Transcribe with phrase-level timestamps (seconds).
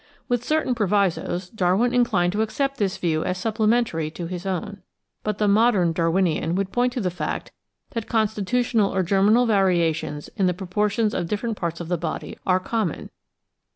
[0.27, 4.81] With certain provisos Darwin inclined to accept this view as supplementary to his own.
[5.21, 7.51] But the modem Darwinian would point to the fact
[7.91, 12.35] that con stitutional or germinal variations in the proportions of different parts of the body
[12.47, 13.11] are common.